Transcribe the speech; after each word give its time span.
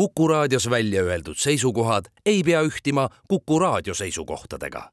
Kuku 0.00 0.28
raadios 0.28 0.70
välja 0.70 1.02
öeldud 1.02 1.34
seisukohad 1.36 2.04
ei 2.26 2.42
pea 2.42 2.62
ühtima 2.62 3.08
Kuku 3.28 3.58
raadio 3.58 3.94
seisukohtadega. 3.94 4.90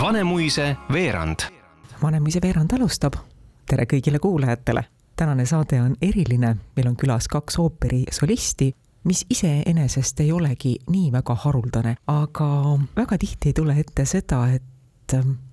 Vanemuise 0.00 0.76
veerand. 0.92 1.38
Vanemuise 2.02 2.40
veerand 2.42 2.72
alustab. 2.72 3.14
tere 3.70 3.84
kõigile 3.84 4.18
kuulajatele. 4.18 4.84
tänane 5.16 5.46
saade 5.46 5.80
on 5.82 5.96
eriline, 6.02 6.56
meil 6.76 6.88
on 6.88 6.96
külas 6.96 7.28
kaks 7.28 7.58
ooperisolisti 7.58 8.74
mis 9.04 9.26
iseenesest 9.30 10.20
ei 10.20 10.32
olegi 10.32 10.76
nii 10.90 11.12
väga 11.12 11.34
haruldane, 11.34 11.96
aga 12.06 12.78
väga 12.96 13.18
tihti 13.18 13.48
ei 13.48 13.52
tule 13.52 13.80
ette 13.80 14.04
seda, 14.04 14.48
et 14.50 14.62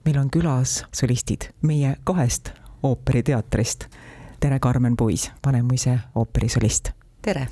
meil 0.06 0.18
on 0.18 0.30
külas 0.32 0.86
solistid 0.94 1.42
meie 1.62 1.96
kahest 2.04 2.50
ooperiteatrist. 2.84 3.86
tere, 4.40 4.60
Karmen 4.60 4.98
Puis, 4.98 5.32
Vanemuise 5.46 6.00
ooperisolist. 6.16 6.90
tere! 7.22 7.48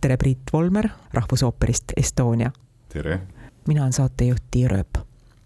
tere, 0.00 0.16
Priit 0.16 0.38
Volmer 0.52 0.88
Rahvusooperist 1.12 1.84
Estonia. 1.96 2.50
tere! 2.88 3.20
mina 3.66 3.82
olen 3.82 3.92
saatejuht 3.92 4.42
Tiia 4.50 4.68
Rööp. 4.68 4.98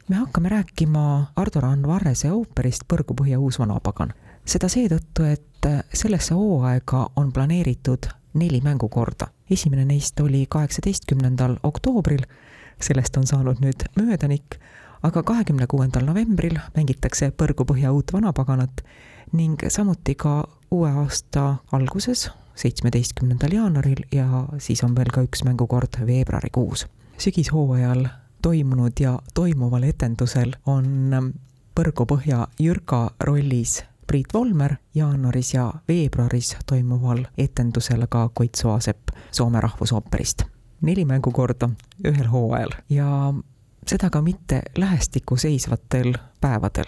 me 0.08 0.16
hakkame 0.16 0.48
rääkima 0.48 1.32
Ardo 1.36 1.60
Randvarrese 1.60 2.32
ooperist 2.32 2.82
Põrgupõhja 2.92 3.38
uus 3.38 3.58
vanapagan. 3.58 4.12
seda 4.44 4.68
seetõttu, 4.68 5.24
et 5.24 5.66
sellesse 5.94 6.34
hooaega 6.34 7.10
on 7.16 7.32
planeeritud 7.32 8.06
neli 8.34 8.60
mängukorda. 8.60 9.26
esimene 9.50 9.84
neist 9.84 10.20
oli 10.20 10.46
kaheksateistkümnendal 10.48 11.56
oktoobril, 11.62 12.22
sellest 12.80 13.16
on 13.16 13.26
saanud 13.26 13.60
nüüd 13.60 13.84
möödanik, 13.96 14.58
aga 15.02 15.22
kahekümne 15.22 15.66
kuuendal 15.66 16.06
novembril 16.06 16.58
mängitakse 16.76 17.30
Põrgupõhja 17.30 17.92
uut 17.92 18.12
vanapaganat 18.12 18.82
ning 19.32 19.60
samuti 19.68 20.14
ka 20.14 20.44
uue 20.70 20.90
aasta 20.90 21.56
alguses, 21.72 22.30
seitsmeteistkümnendal 22.54 23.52
jaanuaril 23.52 24.04
ja 24.12 24.44
siis 24.58 24.82
on 24.84 24.96
veel 24.96 25.12
ka 25.14 25.22
üks 25.22 25.44
mängukord 25.44 26.00
veebruarikuus. 26.06 26.86
sügishooajal 27.18 28.06
toimunud 28.42 28.92
ja 29.00 29.18
toimuval 29.34 29.82
etendusel 29.82 30.52
on 30.66 31.34
Põrgupõhja 31.78 32.46
Jürka 32.58 33.10
rollis 33.20 33.84
Priit 34.06 34.34
Volmer 34.34 34.74
jaanuaris 34.94 35.54
ja 35.54 35.72
veebruaris 35.88 36.56
toimuval 36.66 37.26
etendusel 37.38 38.06
ka 38.10 38.28
Koit 38.34 38.54
Soasepp 38.54 39.08
Soome 39.30 39.60
Rahvusooperist. 39.60 40.42
neli 40.80 41.04
mängukorda 41.04 41.68
ühel 42.04 42.26
hooajal 42.26 42.70
ja 42.88 43.34
seda 43.88 44.10
ka 44.10 44.22
mitte 44.22 44.62
lähestikku 44.78 45.36
seisvatel 45.36 46.14
päevadel. 46.40 46.84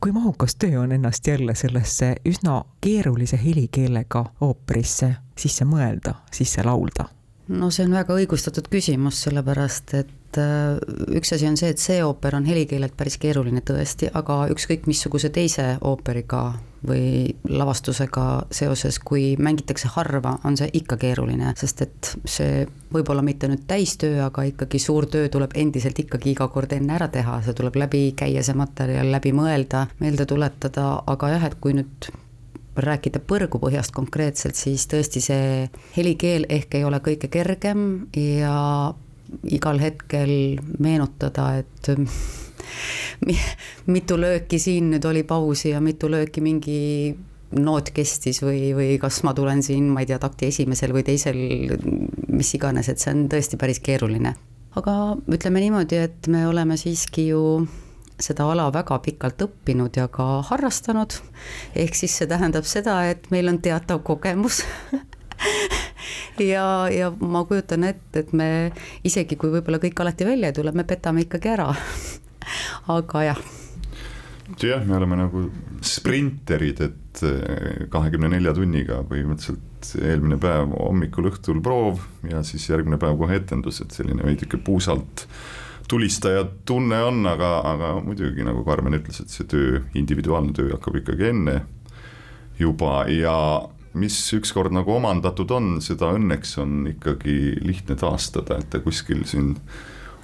kui 0.00 0.12
mahukas 0.12 0.56
töö 0.56 0.80
on 0.80 0.92
ennast 0.92 1.26
jälle 1.26 1.54
sellesse 1.54 2.14
üsna 2.28 2.64
keerulise 2.80 3.40
helikeelega 3.44 4.24
ooperisse 4.40 5.14
sisse 5.38 5.64
mõelda, 5.64 6.14
sisse 6.32 6.62
laulda? 6.62 7.08
no 7.48 7.70
see 7.70 7.86
on 7.86 7.96
väga 7.96 8.14
õigustatud 8.14 8.68
küsimus, 8.70 9.22
sellepärast 9.22 9.94
et 9.94 10.12
äh, 10.40 10.76
üks 11.16 11.34
asi 11.36 11.48
on 11.48 11.58
see, 11.60 11.72
et 11.74 11.82
see 11.82 12.02
ooper 12.04 12.36
on 12.38 12.46
helikeelelt 12.48 12.96
päris 12.96 13.18
keeruline 13.22 13.62
tõesti, 13.66 14.10
aga 14.12 14.44
ükskõik 14.54 14.88
missuguse 14.90 15.30
teise 15.34 15.74
ooperiga 15.84 16.46
või 16.84 17.32
lavastusega 17.48 18.24
seoses, 18.52 18.98
kui 19.00 19.34
mängitakse 19.40 19.88
harva, 19.94 20.34
on 20.44 20.58
see 20.60 20.68
ikka 20.80 20.98
keeruline, 21.00 21.54
sest 21.56 21.84
et 21.86 22.10
see 22.28 22.66
võib-olla 22.92 23.24
mitte 23.24 23.48
nüüd 23.48 23.64
täistöö, 23.68 24.18
aga 24.26 24.44
ikkagi 24.50 24.80
suur 24.82 25.08
töö 25.10 25.30
tuleb 25.32 25.56
endiselt 25.60 25.98
ikkagi 26.04 26.34
iga 26.34 26.50
kord 26.52 26.74
enne 26.76 26.96
ära 26.98 27.08
teha, 27.12 27.40
see 27.46 27.56
tuleb 27.56 27.78
läbi 27.80 28.04
käia, 28.18 28.44
see 28.44 28.58
materjal 28.58 29.08
läbi 29.14 29.32
mõelda, 29.36 29.86
meelde 30.04 30.28
tuletada, 30.28 30.90
aga 31.10 31.32
jah, 31.36 31.48
et 31.48 31.56
kui 31.60 31.76
nüüd 31.78 32.10
rääkida 32.76 33.22
põrgupõhjast 33.22 33.94
konkreetselt, 33.94 34.58
siis 34.58 34.86
tõesti 34.90 35.22
see 35.22 35.68
helikeel 35.96 36.46
ehk 36.50 36.74
ei 36.74 36.84
ole 36.84 36.98
kõige 37.04 37.30
kergem 37.32 38.08
ja 38.18 38.56
igal 39.44 39.80
hetkel 39.82 40.32
meenutada, 40.78 41.50
et 41.62 41.90
mitu 43.86 44.18
lööki 44.18 44.58
siin 44.62 44.90
nüüd 44.94 45.06
oli 45.08 45.22
pausi 45.28 45.72
ja 45.74 45.80
mitu 45.84 46.10
lööki 46.10 46.42
mingi 46.44 46.80
noot 47.54 47.90
kestis 47.94 48.40
või, 48.42 48.72
või 48.74 48.96
kas 49.02 49.20
ma 49.26 49.34
tulen 49.36 49.62
siin, 49.62 49.86
ma 49.92 50.02
ei 50.02 50.08
tea, 50.10 50.18
takti 50.22 50.48
esimesel 50.50 50.94
või 50.96 51.04
teisel, 51.06 51.38
mis 52.34 52.50
iganes, 52.56 52.90
et 52.90 53.02
see 53.02 53.12
on 53.14 53.28
tõesti 53.30 53.60
päris 53.60 53.80
keeruline. 53.84 54.34
aga 54.74 54.94
ütleme 55.30 55.62
niimoodi, 55.62 55.96
et 56.08 56.26
me 56.26 56.46
oleme 56.48 56.76
siiski 56.76 57.28
ju 57.28 57.66
seda 58.20 58.46
ala 58.50 58.68
väga 58.74 58.98
pikalt 59.02 59.42
õppinud 59.42 59.96
ja 59.96 60.08
ka 60.08 60.42
harrastanud, 60.50 61.14
ehk 61.74 61.94
siis 61.94 62.16
see 62.18 62.30
tähendab 62.30 62.66
seda, 62.66 63.04
et 63.10 63.30
meil 63.30 63.48
on 63.50 63.58
teatav 63.62 64.02
kogemus 64.06 64.62
ja, 66.42 66.88
ja 66.90 67.10
ma 67.20 67.44
kujutan 67.48 67.84
ette, 67.88 68.24
et 68.24 68.32
me 68.36 68.48
isegi 69.06 69.38
kui 69.40 69.52
võib-olla 69.52 69.80
kõik 69.82 70.00
alati 70.04 70.26
välja 70.28 70.50
ei 70.50 70.56
tule, 70.56 70.72
me 70.74 70.86
petame 70.88 71.26
ikkagi 71.26 71.52
ära 71.54 71.68
aga 72.96 73.24
jah. 73.30 73.42
jah, 74.60 74.84
me 74.84 74.98
oleme 74.98 75.20
nagu 75.24 75.46
sprinterid, 75.84 76.80
et 76.84 77.24
eh, 77.28 77.84
kahekümne 77.92 78.32
nelja 78.34 78.54
tunniga 78.56 79.02
põhimõtteliselt 79.08 79.92
eelmine 80.00 80.38
päev 80.40 80.72
hommikul-õhtul 80.78 81.60
proov 81.64 82.00
ja 82.30 82.40
siis 82.46 82.66
järgmine 82.70 82.98
päev 83.00 83.18
kohe 83.20 83.36
etendus, 83.36 83.82
et 83.84 83.92
selline 83.94 84.24
veidike 84.24 84.60
puusalt 84.64 85.26
tulistaja 85.88 86.46
tunne 86.64 87.02
on, 87.04 87.26
aga, 87.28 87.58
aga 87.68 87.90
muidugi 88.04 88.44
nagu 88.46 88.64
Karmen 88.64 88.96
ütles, 88.96 89.20
et 89.20 89.32
see 89.32 89.48
töö, 89.48 89.82
individuaalne 89.98 90.54
töö 90.56 90.72
hakkab 90.72 90.96
ikkagi 91.02 91.28
enne 91.28 91.58
juba 92.58 93.04
ja 93.10 93.36
mis 93.94 94.18
ükskord 94.34 94.74
nagu 94.74 94.96
omandatud 94.96 95.50
on, 95.54 95.76
seda 95.84 96.12
õnneks 96.16 96.56
on 96.62 96.84
ikkagi 96.94 97.56
lihtne 97.62 97.96
taastada, 97.98 98.58
et 98.58 98.70
ta 98.72 98.82
kuskil 98.82 99.24
siin 99.28 99.54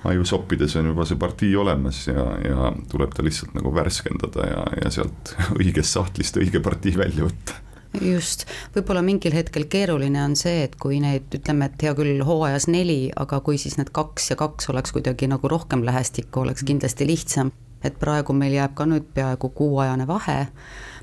ajusoppides 0.05 0.77
on 0.81 0.91
juba 0.91 1.05
see 1.07 1.19
partii 1.21 1.55
olemas 1.61 2.07
ja, 2.09 2.25
ja 2.45 2.71
tuleb 2.91 3.13
ta 3.15 3.25
lihtsalt 3.25 3.53
nagu 3.59 3.73
värskendada 3.75 4.47
ja, 4.49 4.63
ja 4.85 4.93
sealt 4.93 5.35
õigest 5.61 5.99
sahtlist 5.99 6.41
õige 6.41 6.63
partii 6.65 6.97
välja 6.99 7.27
võtta. 7.29 7.59
Just, 8.01 8.45
võib-olla 8.71 9.03
mingil 9.03 9.35
hetkel 9.35 9.65
keeruline 9.67 10.21
on 10.23 10.37
see, 10.39 10.63
et 10.63 10.77
kui 10.79 11.01
neid, 11.03 11.27
ütleme, 11.35 11.67
et 11.67 11.83
hea 11.83 11.91
küll, 11.99 12.21
hooajas 12.23 12.69
neli, 12.71 13.11
aga 13.19 13.41
kui 13.43 13.59
siis 13.59 13.75
need 13.81 13.91
kaks 13.95 14.31
ja 14.31 14.37
kaks 14.39 14.71
oleks 14.71 14.95
kuidagi 14.95 15.27
nagu 15.31 15.51
rohkem 15.51 15.83
lähestikku, 15.87 16.45
oleks 16.45 16.63
kindlasti 16.67 17.09
lihtsam. 17.11 17.51
et 17.81 17.95
praegu 17.97 18.35
meil 18.37 18.53
jääb 18.53 18.75
ka 18.77 18.85
nüüd 18.85 19.07
peaaegu 19.17 19.49
kuuajane 19.57 20.05
vahe, 20.07 20.47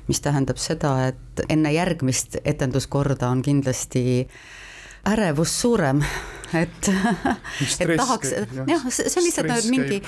mis 0.08 0.22
tähendab 0.24 0.60
seda, 0.60 0.94
et 1.12 1.44
enne 1.48 1.72
järgmist 1.74 2.38
etenduskorda 2.44 3.28
on 3.28 3.42
kindlasti 3.44 4.26
ärevus 5.08 5.52
suurem, 5.60 6.02
et, 6.56 6.90
et 7.80 7.96
tahaks, 7.96 8.32
jah, 8.68 8.86
see 8.90 9.08
on 9.08 9.26
lihtsalt 9.26 9.68
mingi, 9.70 10.00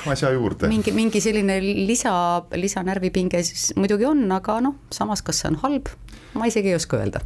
mingi, 0.68 0.94
mingi 0.96 1.22
selline 1.22 1.60
lisa, 1.62 2.12
lisanärvipinge 2.56 3.42
siis 3.46 3.70
muidugi 3.78 4.08
on, 4.08 4.24
aga 4.34 4.60
noh, 4.64 4.80
samas, 4.92 5.24
kas 5.26 5.42
see 5.42 5.52
on 5.52 5.60
halb, 5.64 5.92
ma 6.34 6.48
isegi 6.50 6.72
ei 6.72 6.80
oska 6.80 7.00
öelda. 7.00 7.22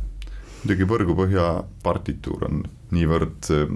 Muidugi 0.64 0.86
Põrgupõhja 0.88 1.48
partituur 1.84 2.46
on 2.46 2.62
niivõrd 2.94 3.50
äh, 3.52 3.72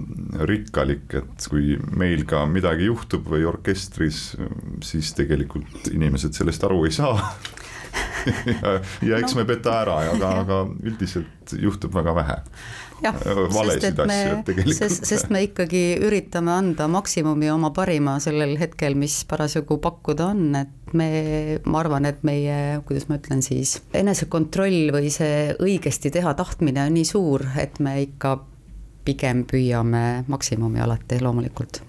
rikkalik, 0.49 1.13
et 1.19 1.49
kui 1.51 1.75
meil 1.77 2.23
ka 2.29 2.47
midagi 2.49 2.87
juhtub 2.87 3.27
või 3.29 3.43
orkestris, 3.45 4.31
siis 4.85 5.11
tegelikult 5.17 5.91
inimesed 5.91 6.33
sellest 6.33 6.65
aru 6.65 6.87
ei 6.89 6.95
saa 6.95 7.13
ja, 8.29 8.75
ja 9.11 9.21
eks 9.21 9.35
no. 9.35 9.41
me 9.41 9.47
peta 9.49 9.79
ära, 9.83 9.97
aga, 10.13 10.35
aga 10.43 10.61
üldiselt 10.83 11.57
juhtub 11.59 11.95
väga 11.95 12.15
vähe 12.17 12.39
jah, 13.03 13.15
sest 13.53 13.85
et 13.89 14.01
me, 14.07 14.17
sest, 14.75 15.05
sest 15.07 15.31
me 15.33 15.41
ikkagi 15.47 15.83
üritame 16.05 16.53
anda 16.53 16.87
maksimumi 16.91 17.49
oma 17.51 17.71
parima 17.75 18.17
sellel 18.23 18.55
hetkel, 18.59 18.97
mis 18.99 19.21
parasjagu 19.29 19.79
pakkuda 19.81 20.29
on, 20.33 20.43
et 20.59 20.93
me, 20.97 21.09
ma 21.65 21.81
arvan, 21.83 22.07
et 22.09 22.23
meie, 22.27 22.79
kuidas 22.87 23.09
ma 23.09 23.19
ütlen 23.19 23.43
siis, 23.45 23.77
enesekontroll 23.95 24.93
või 24.95 25.11
see 25.13 25.53
õigesti 25.59 26.11
teha 26.15 26.35
tahtmine 26.39 26.87
on 26.87 26.97
nii 26.97 27.07
suur, 27.07 27.45
et 27.61 27.79
me 27.83 27.99
ikka 28.05 28.37
pigem 29.07 29.45
püüame 29.49 30.25
maksimumi 30.29 30.83
alati 30.83 31.21
loomulikult. 31.23 31.83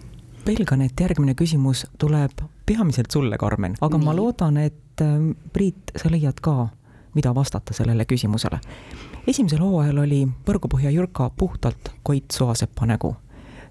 pelgan, 0.45 0.83
et 0.83 1.01
järgmine 1.01 1.35
küsimus 1.39 1.85
tuleb 2.01 2.47
peamiselt 2.67 3.11
sulle, 3.11 3.39
Karmen, 3.39 3.77
aga 3.81 3.99
nii. 3.99 4.07
ma 4.07 4.15
loodan, 4.17 4.57
et 4.63 4.79
ähm, 5.01 5.33
Priit, 5.53 5.95
sa 5.97 6.11
leiad 6.11 6.41
ka, 6.41 6.69
mida 7.15 7.35
vastata 7.35 7.75
sellele 7.75 8.05
küsimusele 8.05 8.61
esimesel 9.27 9.61
hooajal 9.63 9.99
oli 9.99 10.21
Põrgupõhja 10.47 10.91
Jürka 10.95 11.31
puhtalt 11.37 11.93
Koit 12.03 12.31
Soasepa 12.33 12.87
nägu. 12.87 13.15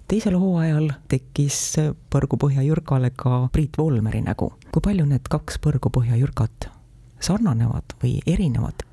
teisel 0.08 0.38
hooajal 0.40 0.92
tekkis 1.08 1.76
Põrgupõhja 2.14 2.64
Jürkale 2.64 3.12
ka 3.16 3.50
Priit 3.52 3.78
Volmeri 3.78 4.22
nägu. 4.22 4.54
kui 4.72 4.82
palju 4.82 5.06
need 5.06 5.28
kaks 5.30 5.60
Põrgupõhja 5.60 6.16
Jürkat 6.16 6.70
sarnanevad 7.20 7.98
või 8.04 8.20
erinevad? 8.26 8.86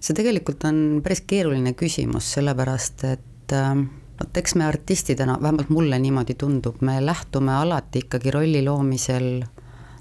see 0.00 0.14
tegelikult 0.14 0.64
on 0.64 1.00
päris 1.04 1.20
keeruline 1.20 1.72
küsimus, 1.72 2.32
sellepärast 2.32 3.04
et 3.04 3.52
äh, 3.52 3.76
vot 4.20 4.36
eks 4.36 4.54
me 4.54 4.64
artistidena, 4.64 5.38
vähemalt 5.42 5.68
mulle 5.68 5.98
niimoodi 5.98 6.34
tundub, 6.34 6.80
me 6.80 7.00
lähtume 7.04 7.52
alati 7.52 8.06
ikkagi 8.06 8.30
rolli 8.30 8.64
loomisel 8.64 9.44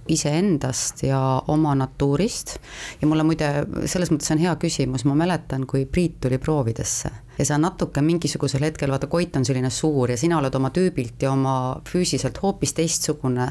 iseendast 0.10 1.04
ja 1.04 1.22
oma 1.48 1.76
natuurist. 1.76 2.58
ja 3.02 3.08
mulle 3.08 3.24
muide, 3.24 3.50
selles 3.86 4.12
mõttes 4.12 4.32
on 4.34 4.42
hea 4.42 4.56
küsimus, 4.62 5.06
ma 5.06 5.16
mäletan, 5.16 5.68
kui 5.68 5.86
Priit 5.86 6.20
tuli 6.22 6.38
proovidesse 6.38 7.12
ja 7.40 7.46
sa 7.48 7.58
natuke 7.58 8.02
mingisugusel 8.04 8.66
hetkel, 8.68 8.92
vaata 8.92 9.08
Koit 9.08 9.36
on 9.40 9.46
selline 9.48 9.72
suur 9.72 10.12
ja 10.12 10.18
sina 10.20 10.40
oled 10.42 10.56
oma 10.56 10.74
tüübilt 10.76 11.24
ja 11.24 11.32
oma 11.32 11.54
füüsiliselt 11.88 12.42
hoopis 12.44 12.76
teistsugune 12.76 13.48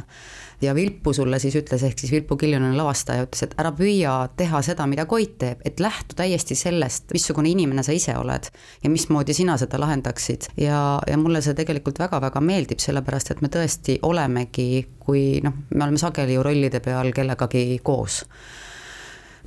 ja 0.60 0.74
Vilpu 0.74 1.12
sulle 1.14 1.38
siis 1.38 1.54
ütles, 1.56 1.82
ehk 1.86 1.98
siis 1.98 2.12
Vilpu 2.12 2.36
Kiljunen, 2.36 2.76
lavastaja, 2.76 3.24
ütles, 3.24 3.44
et 3.46 3.54
ära 3.60 3.72
püüa 3.72 4.14
teha 4.36 4.60
seda, 4.66 4.86
mida 4.90 5.06
Koit 5.08 5.36
teeb, 5.40 5.62
et 5.64 5.80
lähtu 5.80 6.18
täiesti 6.18 6.58
sellest, 6.58 7.08
missugune 7.14 7.52
inimene 7.52 7.84
sa 7.86 7.94
ise 7.96 8.16
oled 8.18 8.50
ja 8.82 8.92
mismoodi 8.92 9.36
sina 9.36 9.56
seda 9.60 9.80
lahendaksid. 9.80 10.50
ja, 10.60 11.00
ja 11.06 11.18
mulle 11.18 11.42
see 11.42 11.56
tegelikult 11.58 11.98
väga-väga 12.02 12.42
meeldib, 12.44 12.82
sellepärast 12.82 13.32
et 13.32 13.42
me 13.42 13.52
tõesti 13.52 13.98
olemegi, 14.02 14.86
kui 14.98 15.40
noh, 15.44 15.54
me 15.74 15.84
oleme 15.84 16.00
sageli 16.00 16.36
ju 16.36 16.42
rollide 16.44 16.82
peal 16.84 17.14
kellegagi 17.14 17.80
koos 17.82 18.24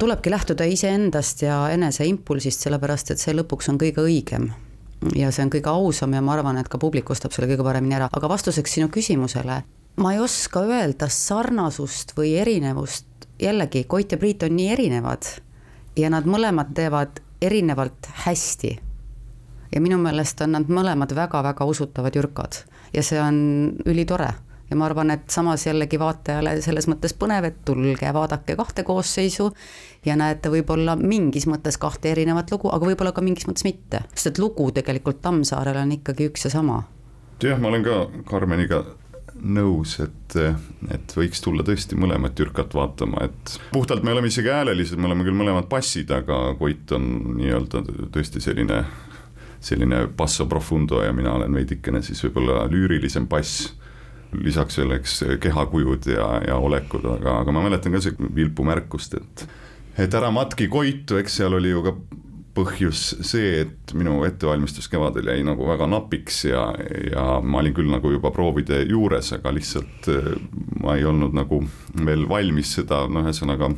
tulebki 0.02 0.32
lähtuda 0.32 0.66
iseendast 0.66 1.44
ja 1.46 1.68
enese 1.70 2.06
impulsist, 2.10 2.64
sellepärast 2.66 3.14
et 3.14 3.22
see 3.22 3.36
lõpuks 3.38 3.70
on 3.70 3.78
kõige 3.82 4.02
õigem. 4.02 4.48
Ja 5.18 5.30
see 5.34 5.46
on 5.46 5.52
kõige 5.54 5.70
ausam 5.70 6.16
ja 6.18 6.22
ma 6.26 6.34
arvan, 6.34 6.58
et 6.58 6.70
ka 6.70 6.80
publik 6.82 7.10
ostab 7.14 7.34
selle 7.36 7.50
kõige 7.52 7.66
paremini 7.66 7.98
ära, 7.98 8.08
aga 8.14 8.30
vastuseks 8.30 8.78
sinu 8.78 8.90
küsimusele, 8.94 9.60
ma 10.02 10.14
ei 10.14 10.22
oska 10.22 10.64
öelda 10.66 11.10
sarnasust 11.10 12.16
või 12.18 12.34
erinevust, 12.42 13.06
jällegi 13.42 13.84
Koit 13.90 14.14
ja 14.14 14.18
Priit 14.22 14.46
on 14.46 14.56
nii 14.58 14.70
erinevad 14.74 15.28
ja 15.98 16.10
nad 16.14 16.26
mõlemad 16.30 16.74
teevad 16.78 17.22
erinevalt 17.42 18.10
hästi. 18.26 18.78
ja 19.72 19.82
minu 19.82 19.98
meelest 20.02 20.42
on 20.42 20.52
nad 20.58 20.70
mõlemad 20.70 21.14
väga-väga 21.16 21.66
usutavad 21.66 22.16
jürkad 22.16 22.64
ja 22.94 23.04
see 23.04 23.22
on 23.22 23.38
ülitore 23.86 24.34
ja 24.72 24.78
ma 24.80 24.88
arvan, 24.88 25.12
et 25.12 25.28
samas 25.30 25.66
jällegi 25.68 26.00
vaatajale 26.00 26.56
selles 26.64 26.88
mõttes 26.90 27.14
põnev, 27.18 27.50
et 27.50 27.60
tulge 27.68 28.14
vaadake 28.16 28.56
kahte 28.60 28.86
koosseisu 28.88 29.50
ja 30.08 30.16
näete 30.20 30.52
võib-olla 30.54 30.96
mingis 31.00 31.48
mõttes 31.52 31.78
kahte 31.82 32.14
erinevat 32.16 32.52
lugu, 32.54 32.72
aga 32.72 32.88
võib-olla 32.88 33.12
ka 33.16 33.24
mingis 33.26 33.48
mõttes 33.50 33.68
mitte, 33.68 34.06
sest 34.16 34.32
et 34.32 34.42
lugu 34.42 34.70
tegelikult 34.72 35.22
Tammsaarel 35.22 35.82
on 35.84 35.92
ikkagi 36.00 36.32
üks 36.32 36.48
ja 36.48 36.56
sama. 36.56 36.84
jah, 37.44 37.60
ma 37.60 37.72
olen 37.72 37.84
ka 37.84 38.00
Karmeniga 38.30 38.84
nõus, 39.42 39.98
et, 40.04 40.36
et 40.94 41.14
võiks 41.18 41.42
tulla 41.44 41.66
tõesti 41.66 41.98
mõlemat 42.00 42.38
Jürkat 42.40 42.74
vaatama, 42.78 43.26
et 43.28 43.56
puhtalt 43.74 44.06
me 44.06 44.14
oleme 44.14 44.30
isegi 44.32 44.52
häälelised, 44.54 45.00
me 45.00 45.10
oleme 45.10 45.26
küll 45.28 45.38
mõlemad 45.38 45.68
bassid, 45.72 46.12
aga 46.14 46.54
Koit 46.60 46.94
on 46.96 47.08
nii-öelda 47.40 47.84
tõesti 48.14 48.44
selline, 48.44 48.84
selline 49.60 50.06
basso 50.18 50.48
profundo 50.50 51.02
ja 51.04 51.12
mina 51.16 51.34
olen 51.36 51.60
veidikene 51.60 52.04
siis 52.06 52.22
võib-olla 52.28 52.68
lüürilisem 52.72 53.28
bass 53.32 53.72
lisaks 54.38 54.80
selleks 54.80 55.18
kehakujud 55.44 56.08
ja, 56.14 56.28
ja 56.48 56.58
olekud, 56.62 57.06
aga, 57.18 57.42
aga 57.44 57.56
ma 57.56 57.66
mäletan 57.66 57.96
ka 57.96 58.02
see 58.04 58.32
Vilpu 58.36 58.66
märkust, 58.68 59.18
et 59.20 59.48
et 60.00 60.14
ära 60.16 60.32
matki 60.32 60.70
koitu, 60.72 61.18
eks 61.20 61.42
seal 61.42 61.58
oli 61.58 61.74
ju 61.74 61.84
ka 61.84 61.96
põhjus 62.56 63.02
see, 63.24 63.62
et 63.64 63.94
minu 63.96 64.22
ettevalmistus 64.28 64.90
kevadel 64.92 65.30
jäi 65.32 65.44
nagu 65.48 65.68
väga 65.68 65.88
napiks 65.88 66.44
ja, 66.50 66.66
ja 67.12 67.26
ma 67.44 67.62
olin 67.62 67.76
küll 67.76 67.92
nagu 67.92 68.12
juba 68.12 68.32
proovide 68.36 68.82
juures, 68.90 69.32
aga 69.38 69.54
lihtsalt 69.56 70.10
äh, 70.12 70.34
ma 70.84 70.98
ei 71.00 71.08
olnud 71.08 71.36
nagu 71.38 71.62
veel 72.06 72.28
valmis 72.30 72.76
seda, 72.80 73.06
no 73.08 73.24
ühesõnaga 73.24 73.72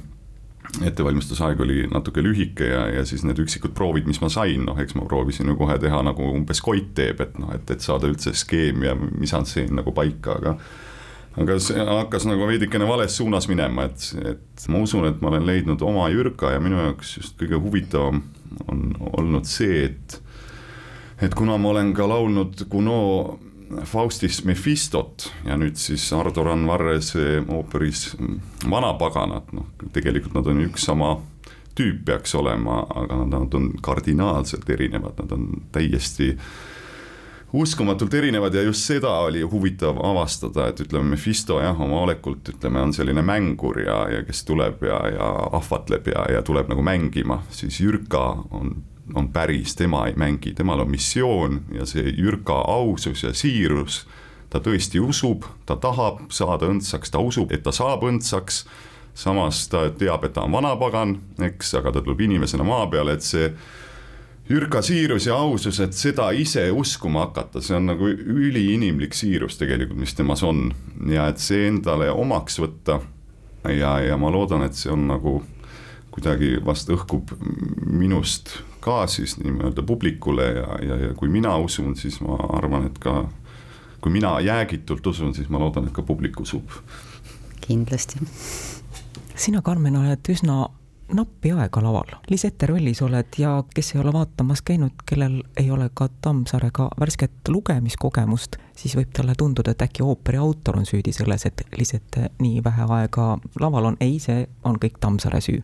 ettevalmistusaeg 0.81 1.59
oli 1.61 1.83
natuke 1.91 2.23
lühike 2.25 2.65
ja, 2.65 2.87
ja 2.89 3.03
siis 3.05 3.21
need 3.27 3.37
üksikud 3.43 3.75
proovid, 3.77 4.07
mis 4.09 4.21
ma 4.23 4.29
sain, 4.33 4.63
noh, 4.65 4.79
eks 4.81 4.95
ma 4.97 5.05
proovisin 5.09 5.51
ju 5.51 5.57
kohe 5.59 5.77
teha 5.81 6.01
nagu 6.05 6.31
umbes 6.33 6.63
Koit 6.65 6.93
teeb, 6.97 7.21
et 7.21 7.37
noh, 7.41 7.51
et, 7.53 7.69
et 7.69 7.83
saada 7.83 8.09
üldse 8.09 8.33
skeem 8.37 8.81
ja 8.87 8.95
misantseen 8.97 9.75
nagu 9.77 9.93
paika, 9.95 10.39
aga 10.39 10.55
aga 11.41 11.57
see 11.61 11.81
hakkas 11.81 12.27
nagu 12.29 12.45
veidikene 12.49 12.85
vales 12.89 13.15
suunas 13.17 13.47
minema, 13.49 13.87
et, 13.89 14.09
et 14.33 14.65
ma 14.69 14.81
usun, 14.85 15.07
et 15.09 15.21
ma 15.21 15.31
olen 15.31 15.47
leidnud 15.49 15.81
oma 15.85 16.05
Jürka 16.13 16.53
ja 16.53 16.61
minu 16.61 16.77
jaoks 16.81 17.15
just 17.17 17.37
kõige 17.39 17.57
huvitavam 17.61 18.21
on 18.69 18.83
olnud 19.17 19.49
see, 19.49 19.87
et 19.89 20.19
et 21.23 21.33
kuna 21.37 21.57
ma 21.61 21.71
olen 21.71 21.93
ka 21.95 22.05
laulnud 22.09 22.65
Gounod 22.69 23.52
Faustis 23.89 24.44
Mephistot 24.45 25.30
ja 25.48 25.57
nüüd 25.60 25.77
siis 25.80 26.06
Ardo 26.15 26.44
Randvarrese 26.45 27.44
ooperis 27.48 28.12
Vanapaganat, 28.69 29.54
noh 29.56 29.89
tegelikult 29.94 30.38
nad 30.38 30.50
on 30.51 30.63
üks 30.68 30.88
sama 30.89 31.15
tüüp 31.77 32.04
peaks 32.06 32.36
olema, 32.38 32.83
aga 32.95 33.24
nad 33.25 33.56
on 33.57 33.71
kardinaalselt 33.81 34.69
erinevad, 34.69 35.18
nad 35.24 35.31
on 35.33 35.50
täiesti 35.74 36.33
uskumatult 37.54 38.13
erinevad 38.18 38.54
ja 38.54 38.63
just 38.65 38.86
seda 38.89 39.12
oli 39.27 39.42
huvitav 39.45 40.00
avastada, 40.06 40.68
et 40.69 40.80
ütleme, 40.81 41.13
Mephisto 41.13 41.60
jah, 41.62 41.77
oma 41.81 42.01
olekult 42.01 42.50
ütleme, 42.50 42.81
on 42.81 42.94
selline 42.94 43.21
mängur 43.25 43.81
ja, 43.86 44.00
ja 44.10 44.24
kes 44.25 44.42
tuleb 44.48 44.81
ja, 44.88 44.98
ja 45.13 45.30
ahvatleb 45.60 46.10
ja, 46.13 46.25
ja 46.33 46.42
tuleb 46.45 46.71
nagu 46.74 46.86
mängima, 46.86 47.44
siis 47.54 47.77
Jürka 47.81 48.25
on, 48.51 48.75
on 49.15 49.27
päris, 49.33 49.75
tema 49.75 50.07
ei 50.07 50.13
mängi, 50.15 50.53
temal 50.53 50.79
on 50.79 50.91
missioon 50.91 51.61
ja 51.75 51.85
see 51.85 52.13
Jürka 52.17 52.61
ausus 52.71 53.23
ja 53.23 53.33
siirus, 53.35 54.03
ta 54.50 54.61
tõesti 54.63 55.01
usub, 55.03 55.47
ta 55.65 55.75
tahab 55.75 56.25
saada 56.31 56.69
õndsaks, 56.71 57.11
ta 57.11 57.19
usub, 57.19 57.51
et 57.51 57.63
ta 57.65 57.73
saab 57.75 58.05
õndsaks, 58.07 58.63
samas 59.13 59.67
ta 59.69 59.89
teab, 59.97 60.25
et 60.25 60.33
ta 60.33 60.45
on 60.47 60.55
vanapagan, 60.55 61.17
eks, 61.50 61.73
aga 61.79 61.94
ta 61.94 62.03
tuleb 62.03 62.23
inimesena 62.29 62.65
maa 62.67 62.88
peale, 62.91 63.17
et 63.17 63.25
see 63.25 63.51
Jürka 64.50 64.81
siirus 64.83 65.23
ja 65.29 65.38
ausus, 65.39 65.77
et 65.79 65.95
seda 65.95 66.25
ise 66.35 66.65
uskuma 66.75 67.29
hakata, 67.29 67.61
see 67.63 67.77
on 67.77 67.85
nagu 67.94 68.09
üliinimlik 68.11 69.15
siirus 69.15 69.55
tegelikult, 69.55 70.01
mis 70.03 70.15
temas 70.17 70.44
on. 70.44 70.65
Ja 71.07 71.29
et 71.31 71.39
see 71.39 71.69
endale 71.69 72.09
omaks 72.11 72.59
võtta. 72.59 73.00
ja, 73.71 73.94
ja 74.03 74.17
ma 74.19 74.31
loodan, 74.31 74.65
et 74.67 74.75
see 74.75 74.91
on 74.91 75.07
nagu 75.07 75.38
kuidagi 76.11 76.57
vast 76.65 76.91
õhkub 76.91 77.31
minust 77.88 78.57
ka 78.83 79.06
siis 79.07 79.38
nii-öelda 79.39 79.83
publikule 79.88 80.45
ja, 80.57 80.68
ja, 80.83 81.00
ja 81.07 81.13
kui 81.15 81.30
mina 81.31 81.56
usun, 81.57 81.95
siis 81.95 82.19
ma 82.21 82.35
arvan, 82.57 82.89
et 82.89 83.00
ka 83.00 83.24
kui 84.03 84.12
mina 84.12 84.39
jäägitult 84.44 85.07
usun, 85.07 85.33
siis 85.35 85.50
ma 85.50 85.59
loodan, 85.59 85.88
et 85.88 85.95
ka 85.95 86.03
publik 86.03 86.39
usub. 86.39 86.69
kindlasti. 87.63 88.19
sina, 89.35 89.62
Karmen, 89.62 89.95
oled 89.95 90.30
üsna 90.30 90.65
nappi 91.13 91.51
aega 91.51 91.83
laval. 91.83 92.12
Lisette 92.30 92.68
rollis 92.68 93.01
oled 93.01 93.38
ja 93.38 93.53
kes 93.75 93.94
ei 93.95 94.01
ole 94.01 94.13
vaatamas 94.13 94.62
käinud, 94.62 95.06
kellel 95.06 95.39
ei 95.57 95.71
ole 95.71 95.89
ka 95.94 96.09
Tammsaarega 96.21 96.89
värsket 97.00 97.47
lugemiskogemust, 97.47 98.57
siis 98.75 98.97
võib 99.00 99.13
talle 99.15 99.36
tunduda, 99.39 99.71
et 99.71 99.86
äkki 99.88 100.03
ooperi 100.03 100.41
autor 100.41 100.81
on 100.81 100.89
süüdi 100.89 101.13
selles, 101.15 101.45
et 101.45 101.63
Lisette 101.77 102.29
nii 102.44 102.63
vähe 102.63 102.89
aega 102.97 103.38
laval 103.59 103.94
on. 103.94 103.97
ei, 104.00 104.19
see 104.19 104.47
on 104.63 104.75
kõik 104.83 105.00
Tammsaare 105.00 105.41
süü. 105.41 105.62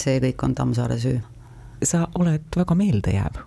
see 0.00 0.20
kõik 0.20 0.44
on 0.44 0.54
Tammsaare 0.54 0.98
süü. 0.98 1.20
Sa 1.82 2.06
oled 2.18 2.46
väga 2.56 2.74
meeldejääv. 2.74 3.42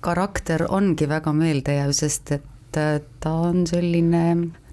karakter 0.00 0.64
ongi 0.68 1.08
väga 1.08 1.32
meeldejääv, 1.32 1.92
sest 1.92 2.32
et 2.32 2.48
et 2.78 3.06
ta 3.22 3.32
on 3.48 3.64
selline 3.66 4.20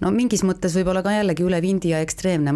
no 0.01 0.11
mingis 0.13 0.43
mõttes 0.45 0.75
võib-olla 0.77 1.01
ka 1.05 1.15
jällegi 1.15 1.45
üle 1.45 1.59
vindi 1.63 1.91
ja 1.93 2.01
ekstreemne, 2.05 2.53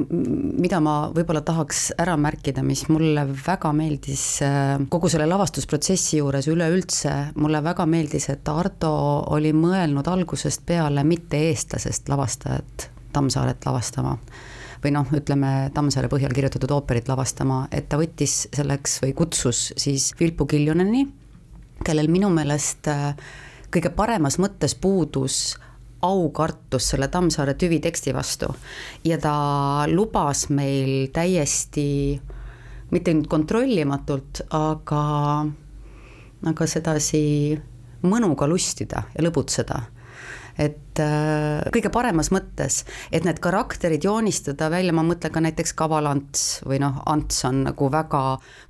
mida 0.62 0.80
ma 0.84 0.96
võib-olla 1.16 1.42
tahaks 1.46 1.88
ära 2.02 2.14
märkida, 2.20 2.64
mis 2.66 2.84
mulle 2.92 3.26
väga 3.48 3.72
meeldis 3.74 4.26
äh, 4.46 4.76
kogu 4.94 5.10
selle 5.10 5.26
lavastusprotsessi 5.32 6.20
juures 6.20 6.50
üleüldse, 6.52 7.16
mulle 7.42 7.64
väga 7.66 7.88
meeldis, 7.90 8.30
et 8.34 8.54
Ardo 8.54 8.94
oli 9.34 9.54
mõelnud 9.58 10.08
algusest 10.12 10.66
peale 10.68 11.06
mitte 11.08 11.42
eestlasest 11.50 12.12
lavastajat 12.12 12.90
Tammsaaret 13.12 13.66
lavastama 13.66 14.16
või 14.82 14.94
noh, 14.96 15.10
ütleme 15.14 15.70
Tammsaare 15.74 16.10
põhjal 16.12 16.34
kirjutatud 16.36 16.72
ooperit 16.74 17.10
lavastama, 17.12 17.66
et 17.72 17.90
ta 17.90 18.00
võttis 18.02 18.48
selleks 18.54 19.00
või 19.04 19.14
kutsus 19.18 19.72
siis 19.80 20.12
Vilpu 20.20 20.48
Kiljuneni, 20.50 21.06
kellel 21.86 22.10
minu 22.12 22.30
meelest 22.34 22.90
äh, 22.90 23.14
kõige 23.72 23.94
paremas 23.96 24.40
mõttes 24.42 24.76
puudus 24.76 25.56
aukartus 26.02 26.90
selle 26.92 27.08
Tammsaare 27.14 27.54
tüviteksti 27.54 28.14
vastu. 28.14 28.50
Ja 29.06 29.20
ta 29.22 29.34
lubas 29.90 30.48
meil 30.50 31.12
täiesti 31.14 32.20
mitte 32.92 33.14
nüüd 33.16 33.30
kontrollimatult, 33.32 34.44
aga, 34.58 35.04
aga 36.52 36.68
sedasi 36.68 37.24
mõnuga 38.02 38.50
lustida 38.50 39.06
ja 39.14 39.24
lõbutseda 39.24 39.82
et 40.58 41.00
äh, 41.00 41.62
kõige 41.74 41.92
paremas 41.94 42.32
mõttes, 42.34 42.82
et 43.12 43.26
need 43.28 43.40
karakterid 43.44 44.04
joonistada 44.04 44.70
välja, 44.72 44.94
ma 44.96 45.04
mõtlen 45.06 45.34
ka 45.34 45.44
näiteks 45.44 45.74
Kaval 45.78 46.10
Ants 46.12 46.46
või 46.68 46.82
noh, 46.84 47.02
Ants 47.12 47.44
on 47.48 47.64
nagu 47.68 47.90
väga, 47.94 48.24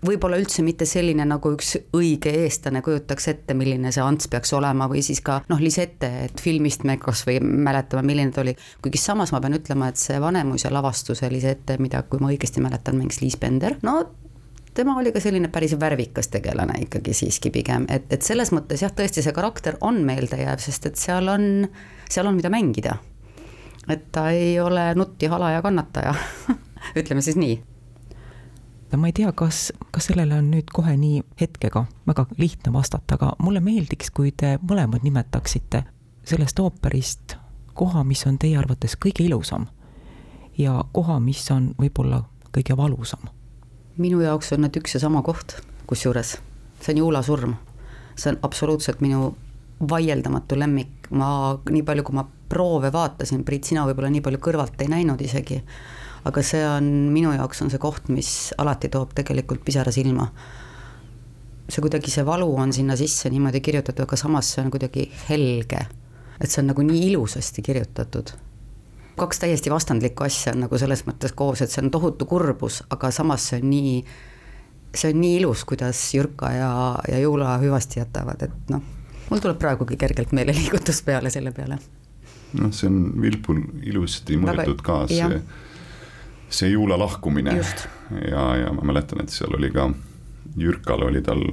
võib-olla 0.05 0.39
üldse 0.41 0.65
mitte 0.65 0.87
selline, 0.89 1.25
nagu 1.27 1.53
üks 1.55 1.75
õige 1.97 2.33
eestlane 2.43 2.83
kujutaks 2.85 3.29
ette, 3.33 3.57
milline 3.57 3.93
see 3.93 4.05
Ants 4.05 4.29
peaks 4.31 4.53
olema, 4.57 4.89
või 4.91 5.03
siis 5.05 5.23
ka 5.25 5.41
noh, 5.51 5.61
Lisette, 5.61 6.11
et 6.27 6.41
filmist 6.41 6.85
me 6.87 6.97
kas 7.01 7.25
või 7.27 7.39
mäletame, 7.41 8.05
milline 8.07 8.33
ta 8.33 8.45
oli, 8.45 8.55
kuigi 8.81 9.01
samas 9.01 9.33
ma 9.33 9.41
pean 9.43 9.57
ütlema, 9.57 9.91
et 9.91 10.01
see 10.01 10.19
Vanemuise 10.21 10.71
lavastuse 10.73 11.29
Lisette, 11.31 11.77
mida, 11.81 12.03
kui 12.09 12.21
ma 12.21 12.31
õigesti 12.33 12.63
mäletan, 12.63 12.99
mängis 13.01 13.21
Liis 13.23 13.39
Bender, 13.41 13.77
no 13.85 14.01
tema 14.73 14.97
oli 14.97 15.11
ka 15.11 15.19
selline 15.19 15.47
päris 15.47 15.79
värvikas 15.79 16.27
tegelane 16.27 16.79
ikkagi 16.85 17.13
siiski 17.13 17.51
pigem, 17.51 17.85
et, 17.89 18.13
et 18.13 18.21
selles 18.21 18.51
mõttes 18.55 18.83
jah, 18.83 18.93
tõesti 18.95 19.23
see 19.23 19.33
karakter 19.35 19.77
on 19.81 20.01
meeldejääv, 20.07 20.61
sest 20.63 20.85
et 20.87 20.99
seal 20.99 21.27
on, 21.31 21.67
seal 22.09 22.27
on, 22.27 22.37
mida 22.37 22.49
mängida. 22.49 22.95
et 23.89 24.11
ta 24.11 24.29
ei 24.29 24.59
ole 24.59 24.93
nutt 24.95 25.21
ja 25.21 25.29
hala 25.29 25.51
ja 25.51 25.61
kannataja 25.61 26.15
ütleme 26.99 27.21
siis 27.21 27.35
nii. 27.35 27.59
ma 28.97 29.07
ei 29.07 29.13
tea, 29.13 29.31
kas, 29.31 29.73
kas 29.91 30.11
sellele 30.11 30.35
on 30.35 30.51
nüüd 30.51 30.71
kohe 30.73 30.95
nii 30.97 31.23
hetkega 31.41 31.85
väga 32.07 32.25
lihtne 32.37 32.73
vastata, 32.73 33.15
aga 33.15 33.35
mulle 33.39 33.59
meeldiks, 33.59 34.11
kui 34.11 34.31
te 34.31 34.57
mõlemad 34.61 35.03
nimetaksite 35.03 35.83
sellest 36.23 36.59
ooperist 36.59 37.35
koha, 37.73 38.03
mis 38.03 38.25
on 38.27 38.37
teie 38.37 38.57
arvates 38.57 38.95
kõige 38.95 39.23
ilusam 39.25 39.67
ja 40.57 40.83
koha, 40.93 41.19
mis 41.19 41.43
on 41.51 41.71
võib-olla 41.79 42.23
kõige 42.51 42.77
valusam? 42.77 43.40
Minu 43.97 44.21
jaoks 44.21 44.53
on 44.55 44.65
need 44.65 44.77
üks 44.79 44.95
ja 44.95 45.03
sama 45.03 45.21
koht, 45.25 45.57
kusjuures 45.87 46.37
see 46.81 46.93
on 46.93 46.97
Juula 46.97 47.21
surm. 47.21 47.55
see 48.15 48.29
on 48.31 48.39
absoluutselt 48.41 49.01
minu 49.01 49.35
vaieldamatu 49.89 50.59
lemmik, 50.59 51.07
ma 51.09 51.57
nii 51.69 51.81
palju, 51.83 52.03
kui 52.03 52.15
ma 52.15 52.25
proove 52.49 52.91
vaatasin, 52.93 53.43
Priit, 53.47 53.65
sina 53.65 53.85
võib-olla 53.87 54.11
nii 54.13 54.21
palju 54.21 54.41
kõrvalt 54.43 54.81
ei 54.83 54.91
näinud 54.91 55.21
isegi, 55.21 55.61
aga 56.29 56.43
see 56.45 56.61
on, 56.67 56.89
minu 57.13 57.31
jaoks 57.33 57.63
on 57.63 57.71
see 57.73 57.81
koht, 57.81 58.11
mis 58.13 58.51
alati 58.61 58.91
toob 58.93 59.15
tegelikult 59.17 59.63
pisara 59.65 59.91
silma. 59.91 60.27
see 61.71 61.81
kuidagi, 61.81 62.11
see 62.11 62.25
valu 62.27 62.51
on 62.59 62.73
sinna 62.73 62.97
sisse 62.99 63.29
niimoodi 63.29 63.61
kirjutatud, 63.61 64.03
aga 64.05 64.17
samas 64.19 64.53
see 64.53 64.65
on 64.65 64.71
kuidagi 64.71 65.09
helge. 65.29 65.87
et 66.39 66.49
see 66.49 66.61
on 66.61 66.73
nagu 66.73 66.81
nii 66.83 67.11
ilusasti 67.11 67.61
kirjutatud 67.61 68.35
kaks 69.21 69.41
täiesti 69.43 69.71
vastandlikku 69.71 70.25
asja 70.25 70.55
on 70.55 70.65
nagu 70.65 70.79
selles 70.81 71.05
mõttes 71.07 71.33
koos, 71.37 71.61
et 71.61 71.71
see 71.71 71.83
on 71.83 71.91
tohutu 71.93 72.27
kurbus, 72.29 72.81
aga 72.93 73.11
samas 73.13 73.47
see 73.51 73.61
on 73.61 73.69
nii, 73.69 73.95
see 74.95 75.13
on 75.13 75.21
nii 75.21 75.39
ilus, 75.41 75.65
kuidas 75.69 76.01
Jürka 76.15 76.51
ja, 76.55 76.71
ja 77.11 77.21
Juula 77.21 77.55
hüvasti 77.61 78.01
jätavad, 78.01 78.45
et 78.47 78.73
noh, 78.73 78.83
mul 79.29 79.43
tuleb 79.43 79.59
praegugi 79.61 79.97
kergelt 80.01 80.33
meeleliigutus 80.35 81.03
peale 81.07 81.33
selle 81.33 81.53
peale. 81.55 81.79
noh, 82.59 82.71
see 82.75 82.89
on 82.89 83.01
Vilpul 83.21 83.61
ilusti 83.87 84.39
mõeldud 84.41 84.81
ka, 84.85 85.03
see, 85.11 85.41
see 86.49 86.73
Juula 86.73 86.99
lahkumine 86.99 87.57
Just. 87.59 87.85
ja, 88.25 88.47
ja 88.65 88.73
ma 88.75 88.87
mäletan, 88.91 89.23
et 89.23 89.33
seal 89.33 89.53
oli 89.57 89.71
ka, 89.75 89.91
Jürkal 90.59 91.05
oli 91.07 91.21
tal 91.23 91.45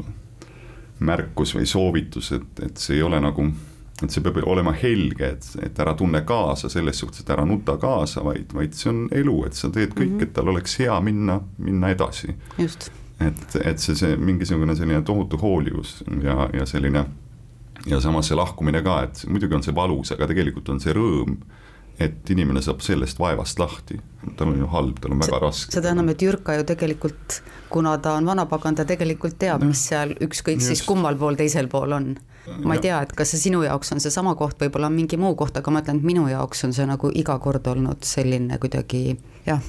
märkus 0.99 1.53
või 1.55 1.67
soovitus, 1.71 2.33
et, 2.35 2.65
et 2.65 2.81
see 2.81 2.97
ei 2.99 3.05
ole 3.07 3.21
nagu 3.23 3.45
et 4.02 4.14
see 4.14 4.23
peab 4.23 4.38
olema 4.47 4.73
helge, 4.78 5.33
et, 5.35 5.49
et 5.67 5.81
ära 5.83 5.95
tunne 5.99 6.23
kaasa 6.26 6.71
selles 6.71 7.00
suhtes, 7.00 7.25
et 7.25 7.31
ära 7.35 7.45
nuta 7.49 7.76
kaasa, 7.83 8.23
vaid, 8.26 8.52
vaid 8.55 8.76
see 8.78 8.93
on 8.93 9.07
elu, 9.14 9.38
et 9.49 9.59
sa 9.59 9.71
teed 9.75 9.95
kõik 9.95 10.12
mm, 10.12 10.19
-hmm. 10.19 10.28
et 10.28 10.33
tal 10.37 10.49
oleks 10.55 10.78
hea 10.78 11.00
minna, 11.00 11.40
minna 11.59 11.90
edasi. 11.90 12.35
et, 13.21 13.57
et 13.64 13.78
see, 13.78 13.97
see 13.99 14.17
mingisugune 14.17 14.76
selline 14.76 15.02
tohutu 15.02 15.38
hoolivus 15.43 16.05
ja, 16.23 16.49
ja 16.55 16.67
selline 16.67 17.05
ja 17.87 18.00
samas 18.00 18.28
see 18.28 18.37
lahkumine 18.37 18.83
ka, 18.83 19.02
et 19.02 19.25
muidugi 19.28 19.55
on 19.55 19.62
see 19.62 19.75
valus, 19.75 20.12
aga 20.12 20.26
tegelikult 20.31 20.69
on 20.69 20.81
see 20.81 20.95
rõõm 20.95 21.37
et 21.99 22.31
inimene 22.31 22.62
saab 22.62 22.83
sellest 22.85 23.19
vaevast 23.19 23.59
lahti, 23.59 23.99
tal 24.38 24.52
on 24.52 24.61
ju 24.61 24.69
halb, 24.71 25.00
tal 25.02 25.14
on 25.17 25.23
väga 25.23 25.40
raske. 25.43 25.75
seda 25.75 25.90
enam, 25.95 26.11
et 26.12 26.23
Jürka 26.23 26.55
ju 26.55 26.67
tegelikult, 26.69 27.40
kuna 27.73 27.97
ta 28.02 28.14
on 28.19 28.28
vanapagan, 28.28 28.78
ta 28.78 28.87
tegelikult 28.88 29.38
teab 29.38 29.64
no., 29.64 29.73
mis 29.73 29.83
seal 29.90 30.14
ükskõik 30.25 30.62
siis 30.62 30.85
kummal 30.87 31.19
pool 31.19 31.38
teisel 31.38 31.71
pool 31.73 31.97
on. 31.97 32.12
ma 32.64 32.78
ei 32.78 32.85
tea, 32.85 33.00
et 33.05 33.11
kas 33.17 33.35
see 33.35 33.49
sinu 33.49 33.64
jaoks 33.67 33.93
on 33.93 34.00
seesama 34.00 34.37
koht, 34.38 34.57
võib-olla 34.62 34.88
on 34.88 34.95
mingi 34.97 35.19
muu 35.21 35.35
koht, 35.37 35.59
aga 35.59 35.75
ma 35.75 35.83
ütlen, 35.83 35.99
et 36.00 36.07
minu 36.07 36.28
jaoks 36.31 36.64
on 36.69 36.76
see 36.76 36.87
nagu 36.88 37.11
iga 37.14 37.37
kord 37.43 37.67
olnud 37.75 38.07
selline 38.07 38.61
kuidagi 38.62 39.02
jah, 39.47 39.61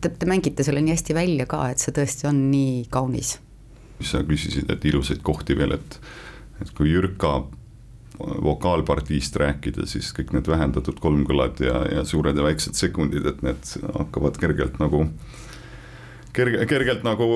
te, 0.00 0.10
te 0.10 0.28
mängite 0.28 0.66
selle 0.66 0.82
nii 0.84 0.96
hästi 0.96 1.16
välja 1.16 1.46
ka, 1.48 1.62
et 1.70 1.80
see 1.82 1.94
tõesti 1.96 2.28
on 2.28 2.42
nii 2.50 2.84
kaunis. 2.92 3.38
sa 4.00 4.24
küsisid, 4.26 4.68
et 4.72 4.84
ilusaid 4.90 5.22
kohti 5.22 5.56
veel, 5.56 5.78
et, 5.78 5.98
et 6.60 6.74
kui 6.76 6.90
Jürka 6.90 7.38
vokaalpartiist 8.44 9.36
rääkida, 9.40 9.86
siis 9.90 10.12
kõik 10.16 10.34
need 10.36 10.48
vähendatud 10.50 11.00
kolmkõlad 11.02 11.62
ja, 11.64 11.84
ja 11.98 12.04
suured 12.08 12.36
ja 12.36 12.46
väiksed 12.46 12.78
sekundid, 12.78 13.26
et 13.26 13.44
need 13.46 13.76
hakkavad 13.96 14.38
kergelt 14.40 14.80
nagu 14.82 15.06
kerge, 16.36 16.64
kergelt 16.70 17.04
nagu 17.06 17.26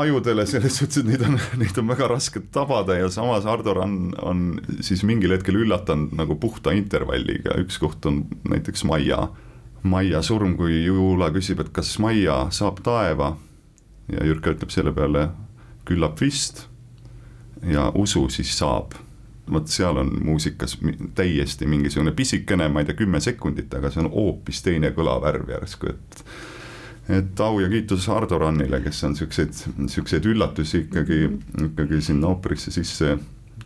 ajudele 0.00 0.46
selles 0.48 0.78
suhtes, 0.80 1.02
et 1.02 1.10
neid 1.10 1.24
on, 1.26 1.38
neid 1.60 1.78
on 1.80 1.88
väga 1.92 2.10
raske 2.10 2.42
tabada 2.54 2.98
ja 2.98 3.10
samas 3.12 3.46
Ardo 3.48 3.76
on, 3.82 3.96
on 4.22 4.44
siis 4.84 5.04
mingil 5.06 5.36
hetkel 5.36 5.60
üllatanud 5.62 6.14
nagu 6.18 6.38
puhta 6.40 6.74
intervalliga, 6.76 7.56
üks 7.62 7.80
koht 7.82 8.06
on 8.08 8.24
näiteks 8.48 8.86
Maia, 8.88 9.28
Maia 9.86 10.22
surm, 10.24 10.56
kui 10.58 10.82
Juula 10.86 11.30
küsib, 11.34 11.60
et 11.62 11.70
kas 11.74 11.96
Maia 12.02 12.46
saab 12.54 12.82
taeva? 12.86 13.36
Ja 14.10 14.22
Jürka 14.26 14.52
ütleb 14.54 14.70
selle 14.70 14.92
peale 14.94 15.28
küllap 15.86 16.20
vist. 16.22 16.68
Ja 17.66 17.88
usu, 17.98 18.28
siis 18.30 18.52
saab 18.54 18.94
vot 19.52 19.70
seal 19.70 20.00
on 20.00 20.10
muusikas 20.24 20.78
täiesti 21.14 21.66
mingisugune 21.70 22.12
pisikene, 22.16 22.68
ma 22.68 22.82
ei 22.82 22.88
tea, 22.88 22.98
kümme 22.98 23.20
sekundit, 23.22 23.72
aga 23.74 23.92
see 23.92 24.02
on 24.02 24.10
hoopis 24.12 24.62
teine 24.66 24.92
kõlavärv 24.96 25.54
järsku, 25.54 25.94
et 25.94 26.22
et 27.16 27.40
au 27.40 27.60
ja 27.62 27.68
kiitus 27.70 28.08
Ardo 28.10 28.38
Rannile, 28.42 28.80
kes 28.82 29.04
on 29.06 29.14
siukseid, 29.14 29.54
siukseid 29.92 30.24
üllatusi 30.26 30.80
ikkagi, 30.88 31.20
ikkagi 31.68 32.00
sinna 32.02 32.32
ooperisse 32.32 32.74
sisse 32.74 33.14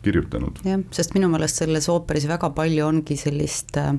kirjutanud. 0.05 0.61
jah, 0.65 0.83
sest 0.93 1.17
minu 1.17 1.31
meelest 1.33 1.63
selles 1.63 1.89
ooperis 1.89 2.29
väga 2.29 2.53
palju 2.57 2.85
ongi 2.87 3.17
sellist 3.17 3.81
äh, 3.81 3.95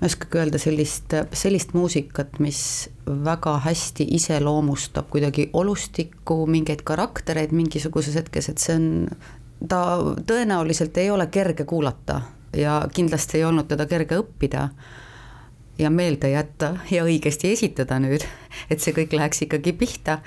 ma 0.00 0.06
ei 0.06 0.10
oskagi 0.10 0.38
öelda 0.38 0.58
sellist, 0.58 1.14
sellist 1.36 1.74
muusikat, 1.74 2.38
mis 2.42 2.60
väga 3.06 3.58
hästi 3.64 4.06
iseloomustab 4.18 5.10
kuidagi 5.12 5.48
olustikku, 5.52 6.44
mingeid 6.50 6.82
karaktereid 6.86 7.54
mingisuguses 7.54 8.18
hetkes, 8.18 8.50
et 8.50 8.62
see 8.62 8.78
on 8.78 8.88
ta 9.68 9.98
tõenäoliselt 10.26 10.96
ei 10.98 11.10
ole 11.10 11.26
kerge 11.26 11.64
kuulata 11.64 12.20
ja 12.56 12.82
kindlasti 12.94 13.38
ei 13.38 13.44
olnud 13.44 13.68
teda 13.70 13.86
kerge 13.86 14.18
õppida 14.22 14.68
ja 15.78 15.90
meelde 15.90 16.30
jätta 16.30 16.74
ja 16.90 17.04
õigesti 17.04 17.50
esitada 17.52 17.98
nüüd, 18.02 18.24
et 18.70 18.80
see 18.80 18.94
kõik 18.94 19.14
läheks 19.16 19.42
ikkagi 19.46 19.72
pihta. 19.72 20.20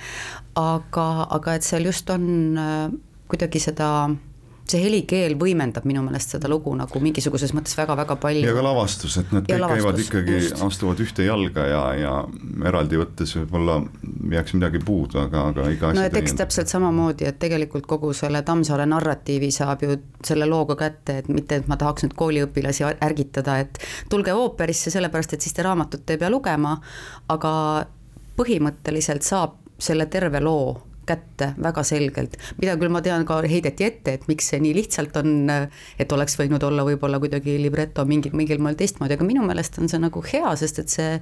aga, 0.55 1.27
aga 1.29 1.53
et 1.53 1.63
seal 1.63 1.85
just 1.85 2.09
on 2.09 2.57
äh, 2.57 2.89
kuidagi 3.27 3.59
seda 3.59 4.09
see 4.71 4.81
helikeel 4.83 5.35
võimendab 5.39 5.85
minu 5.87 6.01
meelest 6.05 6.35
seda 6.35 6.49
lugu 6.51 6.73
nagu 6.75 6.99
mingisuguses 7.03 7.53
mõttes 7.55 7.75
väga-väga 7.77 8.17
palju. 8.21 8.45
ja 8.47 8.55
ka 8.55 8.63
lavastus, 8.65 9.17
et 9.21 9.31
nad 9.35 9.47
kõik 9.47 9.61
lavastus, 9.63 9.83
käivad 9.83 10.01
ikkagi, 10.03 10.39
astuvad 10.67 11.03
ühte 11.03 11.27
jalga 11.27 11.65
ja, 11.69 11.81
ja 11.97 12.13
eraldi 12.69 12.99
võttes 13.01 13.35
võib-olla 13.39 13.77
jääks 14.33 14.57
midagi 14.57 14.81
puudu, 14.83 15.21
aga, 15.23 15.45
aga 15.51 15.67
iga 15.73 15.91
asi 15.91 15.99
no 15.99 16.05
et 16.07 16.17
eks 16.19 16.37
täpselt 16.41 16.71
samamoodi, 16.71 17.27
et 17.29 17.39
tegelikult 17.39 17.87
kogu 17.89 18.13
selle 18.17 18.41
Tammsaare 18.47 18.87
narratiivi 18.89 19.51
saab 19.55 19.85
ju 19.85 19.99
selle 20.25 20.47
looga 20.49 20.77
kätte, 20.79 21.19
et 21.21 21.29
mitte, 21.31 21.61
et 21.61 21.69
ma 21.71 21.77
tahaks 21.79 22.05
nüüd 22.05 22.17
kooliõpilasi 22.19 22.87
ärgitada, 22.93 23.59
et 23.63 23.79
tulge 24.11 24.35
ooperisse, 24.35 24.91
sellepärast 24.93 25.37
et 25.37 25.45
siis 25.45 25.55
te 25.55 25.65
raamatut 25.65 26.09
ei 26.11 26.19
pea 26.19 26.31
lugema, 26.33 26.75
aga 27.31 27.53
põhimõtteliselt 28.37 29.25
saab 29.25 29.57
selle 29.79 30.07
terve 30.11 30.41
loo 30.41 30.75
kätte 31.07 31.51
väga 31.63 31.83
selgelt, 31.87 32.37
mida 32.61 32.77
küll 32.79 32.93
ma 32.93 33.01
tean 33.05 33.25
ka 33.27 33.39
heideti 33.47 33.87
ette, 33.87 34.17
et 34.17 34.27
miks 34.31 34.51
see 34.51 34.61
nii 34.63 34.75
lihtsalt 34.77 35.17
on, 35.21 35.51
et 35.99 36.11
oleks 36.13 36.37
võinud 36.39 36.63
olla 36.67 36.85
võib-olla 36.87 37.21
kuidagi 37.23 37.57
libreto 37.61 38.05
mingil, 38.05 38.35
mingil 38.37 38.61
moel 38.63 38.77
teistmoodi, 38.79 39.17
aga 39.17 39.27
minu 39.27 39.45
meelest 39.47 39.79
on 39.81 39.91
see 39.91 40.01
nagu 40.03 40.23
hea, 40.31 40.55
sest 40.59 40.83
et 40.83 40.93
see 40.93 41.13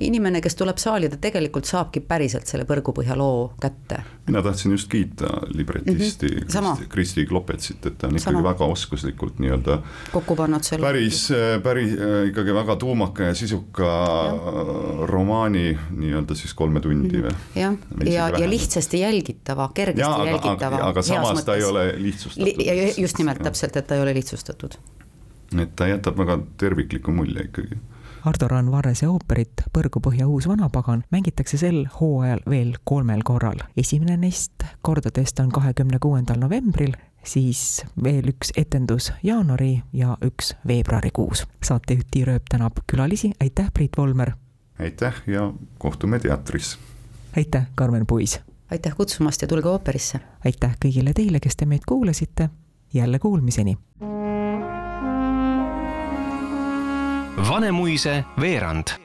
inimene, 0.00 0.40
kes 0.40 0.56
tuleb 0.58 0.78
saali, 0.80 1.08
ta 1.10 1.18
tegelikult 1.20 1.68
saabki 1.68 2.02
päriselt 2.04 2.48
selle 2.50 2.64
Põrgupõhja 2.68 3.16
loo 3.18 3.52
kätte. 3.60 4.02
mina 4.26 4.42
tahtsin 4.42 4.72
just 4.72 4.88
kiita 4.88 5.28
libretisti 5.54 6.26
mm 6.26 6.40
-hmm. 6.40 6.76
Kristi, 6.76 6.86
Kristi 6.88 7.26
Klopetsit, 7.26 7.86
et 7.86 7.98
ta 7.98 8.06
on 8.06 8.16
ikkagi 8.16 8.36
Sama. 8.36 8.48
väga 8.48 8.64
oskuslikult 8.64 9.38
nii-öelda 9.38 9.78
kokku 10.12 10.36
pannud 10.36 10.62
selle. 10.62 10.86
päris, 10.86 11.32
päris 11.62 11.92
ikkagi 12.28 12.54
väga 12.54 12.76
tuumaka 12.76 13.22
ja 13.22 13.34
sisuka 13.34 13.84
ja. 13.84 15.06
romaani 15.06 15.78
nii-öelda 15.90 16.34
siis 16.34 16.54
kolme 16.54 16.80
tundi 16.80 17.18
või 17.18 17.22
mm 17.22 17.28
-hmm.? 17.28 17.60
jah, 17.60 17.74
ja, 18.04 18.28
ja, 18.28 18.38
ja 18.38 18.50
lihtsasti 18.50 19.00
jälgitava, 19.00 19.70
kergesti 19.74 20.00
ja, 20.00 20.14
aga, 20.14 20.30
jälgitava. 20.30 20.76
aga, 20.76 21.02
samas 21.02 21.44
ta 21.44 21.54
ei 21.54 21.64
ole 21.64 21.94
lihtsustatud. 21.96 22.66
ja 22.66 22.74
just 22.96 23.18
nimelt 23.18 23.42
täpselt, 23.42 23.76
et 23.76 23.86
ta 23.86 23.94
ei 23.94 24.02
ole 24.02 24.14
lihtsustatud. 24.14 24.74
et 25.62 25.76
ta 25.76 25.86
jätab 25.86 26.18
väga 26.18 26.38
tervikliku 26.56 27.12
mulje 27.12 27.42
ikkagi 27.44 27.76
Ardo 28.24 28.48
Raan 28.48 28.70
Varrese 28.72 29.06
ooperit 29.08 29.62
Põrgupõhja 29.72 30.26
uus 30.28 30.44
vanapagan 30.48 31.04
mängitakse 31.14 31.56
sel 31.56 31.86
hooajal 32.00 32.42
veel 32.50 32.74
kolmel 32.84 33.22
korral. 33.24 33.62
esimene 33.76 34.16
neist 34.16 34.64
kordadest 34.82 35.40
on 35.40 35.48
kahekümne 35.48 35.98
kuuendal 35.98 36.40
novembril, 36.40 36.92
siis 37.24 37.82
veel 38.04 38.28
üks 38.34 38.52
etendus 38.56 39.12
jaanuari 39.22 39.82
ja 39.92 40.18
üks 40.24 40.54
veebruarikuus. 40.66 41.46
saatejuht 41.64 42.06
Tiir 42.10 42.28
Ööp 42.28 42.50
tänab 42.50 42.84
külalisi, 42.86 43.32
aitäh, 43.40 43.72
Priit 43.74 43.96
Volmer! 43.98 44.32
aitäh 44.78 45.22
ja 45.26 45.52
kohtume 45.78 46.18
teatris! 46.18 46.78
aitäh, 47.36 47.66
Karmen 47.74 48.06
Puis! 48.06 48.40
aitäh 48.70 48.96
kutsumast 48.96 49.42
ja 49.42 49.48
tulge 49.48 49.68
ooperisse! 49.68 50.20
aitäh 50.44 50.76
kõigile 50.84 51.12
teile, 51.16 51.40
kes 51.40 51.56
te 51.56 51.66
meid 51.66 51.88
kuulasite, 51.88 52.50
jälle 52.94 53.18
kuulmiseni! 53.18 53.78
Vanemuise 57.36 58.24
veerand 58.36 58.98